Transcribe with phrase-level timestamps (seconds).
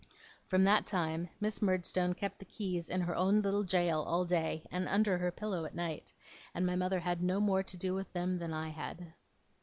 [0.47, 4.65] From that time, Miss Murdstone kept the keys in her own little jail all day,
[4.71, 6.11] and under her pillow all night,
[6.55, 9.13] and my mother had no more to do with them than I had.